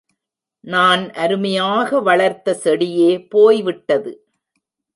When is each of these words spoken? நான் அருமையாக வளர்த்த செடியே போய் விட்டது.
நான் 0.63 1.03
அருமையாக 1.13 1.99
வளர்த்த 1.99 2.53
செடியே 2.53 3.11
போய் 3.29 3.61
விட்டது. 3.61 4.13